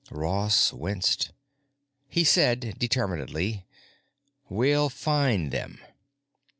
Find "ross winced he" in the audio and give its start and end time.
0.09-2.23